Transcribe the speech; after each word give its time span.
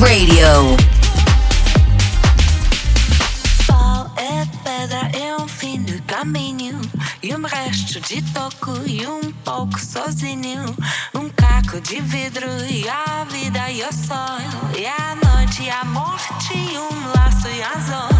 Radio. 0.00 0.76
Pau 3.66 4.10
é 4.16 4.46
pedra, 4.64 5.10
é 5.12 5.36
um 5.36 5.46
fim 5.46 5.82
do 5.82 6.02
caminho. 6.04 6.80
E 7.22 7.34
um 7.34 7.42
resto 7.42 8.00
de 8.00 8.22
toco 8.32 8.72
e 8.86 9.06
um 9.06 9.30
pouco 9.44 9.78
sozinho. 9.78 10.74
Um 11.14 11.28
caco 11.28 11.82
de 11.82 12.00
vidro 12.00 12.48
e 12.66 12.88
a 12.88 13.24
vida 13.30 13.70
e 13.70 13.82
o 13.82 13.92
sol. 13.92 14.40
E 14.78 14.86
a 14.86 15.14
noite 15.16 15.64
e 15.64 15.70
a 15.70 15.84
morte 15.84 16.54
e 16.54 16.78
um 16.78 17.12
laço 17.14 17.48
e 17.48 17.62
azul. 17.62 18.08
É 18.10 18.13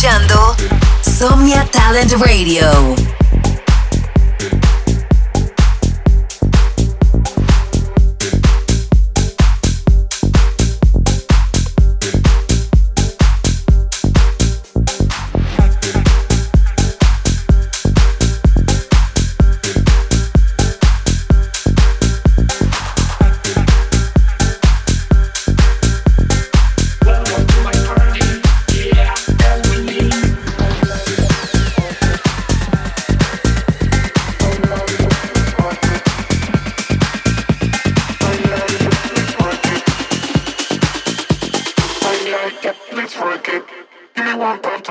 escuchando 0.00 0.56
Somnia 1.02 1.66
Talent 1.70 2.10
Radio. 2.12 3.09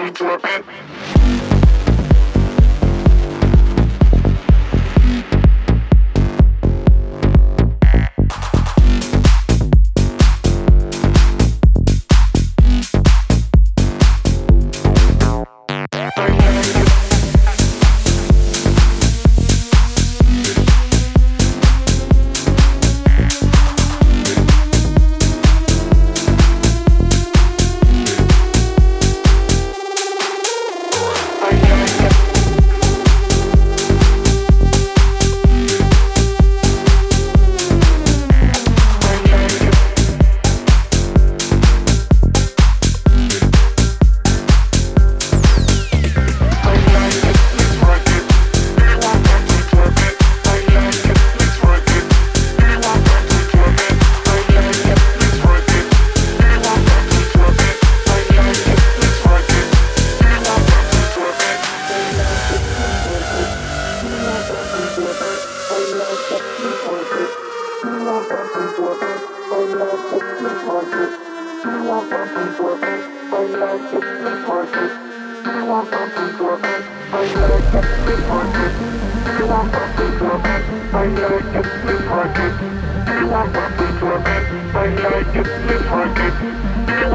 To 0.06 0.12
drop 0.12 0.46
it. 0.46 0.99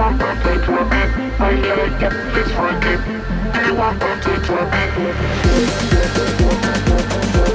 want 0.05 0.19
my 0.19 0.35
day 0.43 0.59
to 0.67 0.79
a 0.79 0.85
man, 0.85 1.33
I 1.41 1.53
let 1.55 1.79
it 1.79 1.99
get 1.99 2.13
this 2.35 2.53
for 2.53 2.69
a 2.69 2.81
kid. 2.81 3.01
Do 3.55 3.61
you 3.67 3.75
want 3.75 3.99
my 3.99 4.21
to 4.21 4.53
a 4.53 4.65
man? 7.49 7.54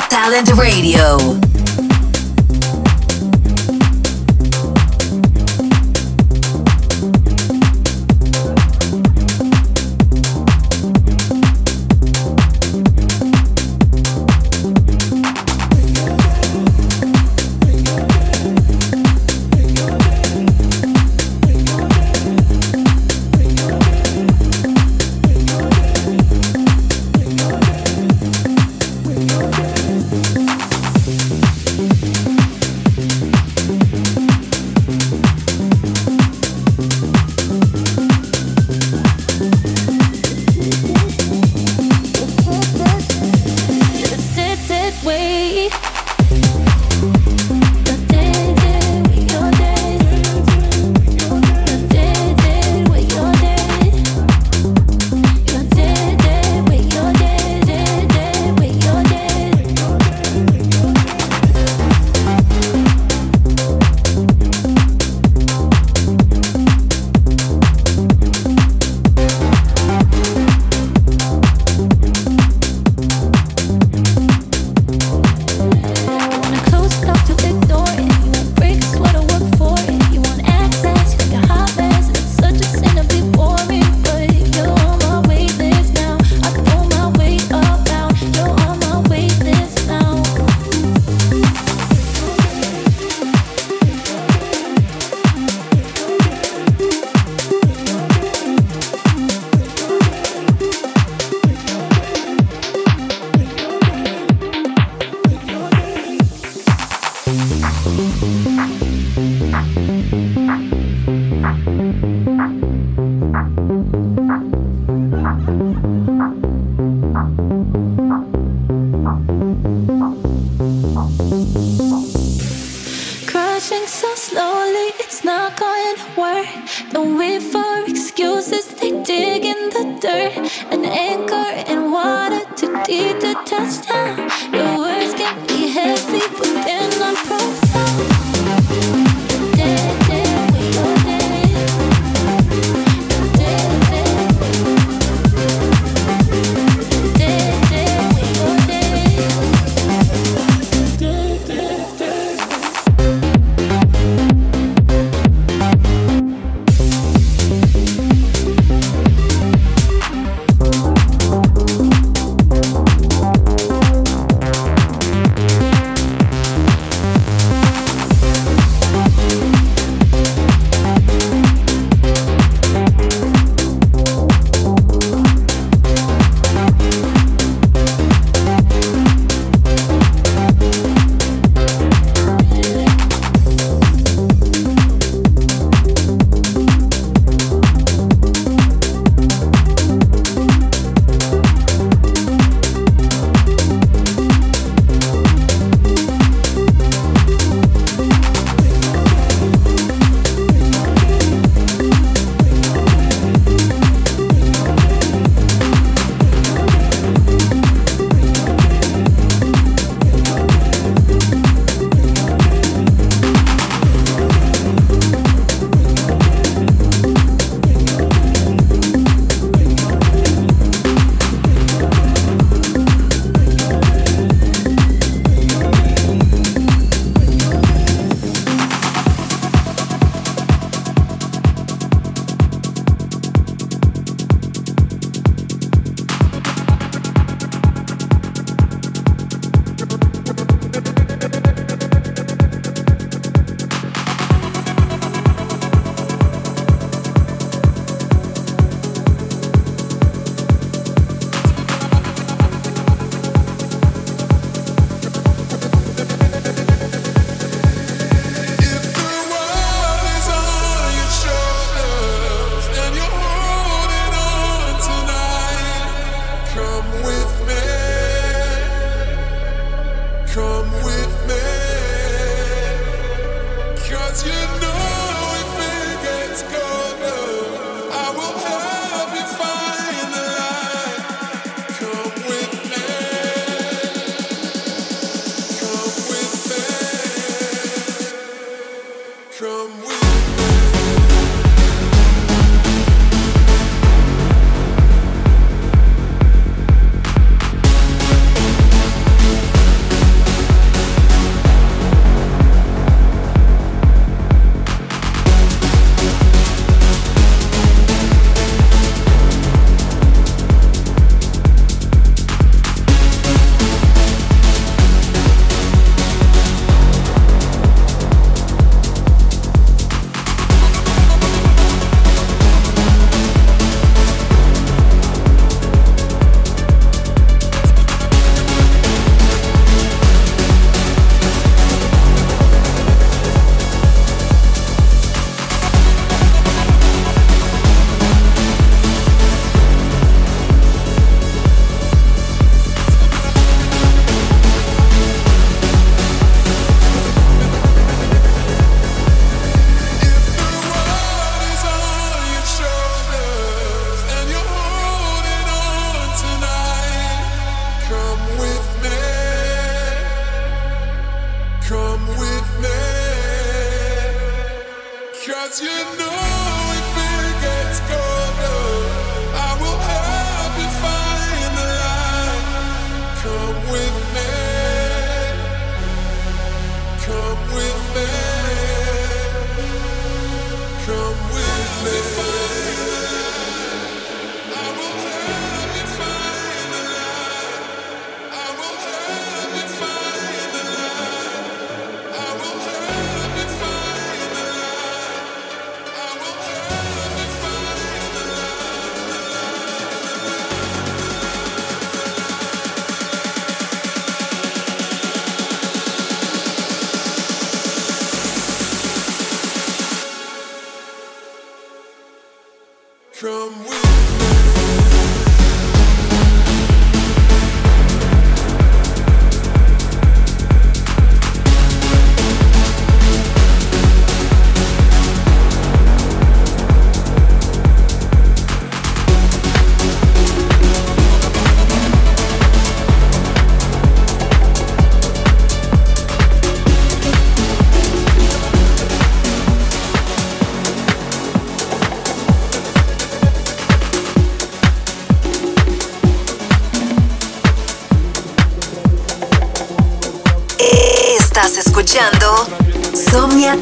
Talent 0.00 0.52
Radio. 0.58 1.45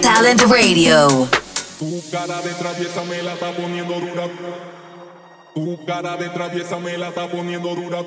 Talent 0.01 0.43
Radio. 0.43 1.29
Tu 1.81 2.03
cara 2.13 2.41
de 2.41 2.51
traviesa 2.51 3.03
me 3.03 3.21
la 3.21 3.33
está 3.35 3.51
poniendo 3.51 3.95
dura. 3.95 4.29
Tu 5.55 5.85
cara 5.85 6.17
de 6.17 6.29
traviesa 6.29 6.79
me 6.79 6.97
la 6.97 7.09
está 7.09 7.29
poniendo 7.29 7.75
dura. 7.75 8.03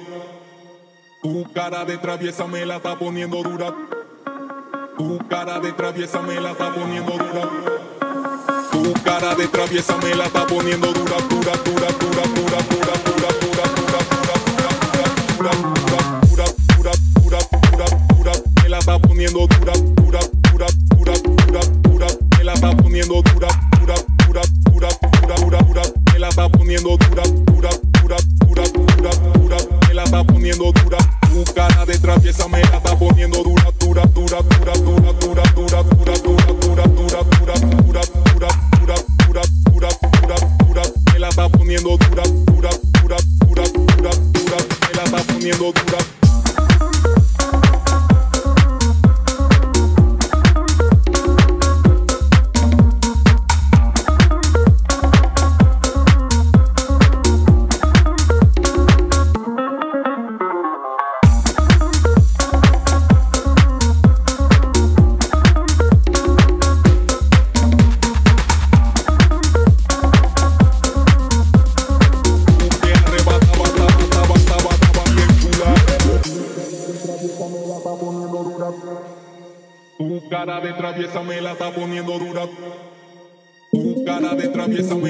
Tu 1.22 1.52
cara 1.54 1.84
de 1.84 1.98
traviesa 1.98 2.48
me 2.48 2.66
la 2.66 2.78
está 2.78 2.98
poniendo 2.98 3.44
dura. 3.44 3.76
Tu 4.98 5.20
cara 5.28 5.60
de 5.60 5.74
traviesa 5.74 6.22
me 6.22 6.40
la 6.40 6.52
está 6.52 6.74
poniendo 6.74 7.12
dura. 7.12 7.50
Tu 8.72 8.94
cara 9.04 9.36
de 9.36 9.48
traviesa 9.50 9.98
me 9.98 10.16
la 10.16 10.28
está 10.28 10.48
poniendo 10.48 10.94
dura, 10.94 11.18
dura, 11.30 11.52
dura, 11.66 11.88
dura, 12.00 12.24
dura, 12.24 12.24
dura, 12.34 12.62
dura, 12.64 12.94
dura, 13.04 13.30
dura, 13.44 13.68
dura, 13.76 14.00
dura, 15.38 15.52
dura, 15.52 15.77
está 18.88 19.00
poniendo 19.00 19.46
dura, 19.48 19.74
dura, 19.96 20.20
dura, 20.50 20.66
dura, 20.96 21.60
dura 21.84 22.08
la 22.48 22.54
está 22.54 22.72
poniendo 22.78 23.22
dura, 23.22 23.50
dura, 23.78 23.96
dura, 24.26 24.42
dura, 24.72 24.88
dura, 25.20 25.36
dura, 25.36 25.58
dura, 25.60 25.82
me 26.14 26.20
la 26.20 26.30
está 26.30 26.48
poniendo 26.48 26.96
dura, 26.96 27.24
dura, 27.46 27.70
dura, 28.00 28.18
dura, 28.46 28.64
dura, 28.72 29.10
dura, 29.34 29.58
me 29.90 29.94
la 29.94 30.04
está 30.04 30.24
poniendo 30.24 30.72
dura, 30.72 30.98
tu 31.24 31.54
cara 31.54 31.86
de 31.86 32.00
traviesa 32.00 32.48
me 32.48 32.62
la 32.62 32.78
está 32.78 32.98
poniendo 32.98 33.44
dura, 33.44 33.66
dura, 33.78 34.04
dura, 34.06 34.42
dura, 34.42 34.72
dura, 34.72 34.74
dura, 34.78 35.12
dura, 35.12 35.44
dura, 35.54 35.84
dura, 35.84 35.84
dura, 35.84 36.14
dura, 36.24 36.37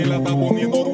la 0.08 0.18
está 0.18 0.36
poniendo 0.36 0.87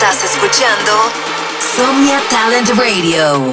Estás 0.00 0.22
escuchando 0.22 0.92
Somnia 1.76 2.20
Talent 2.30 2.70
Radio. 2.78 3.52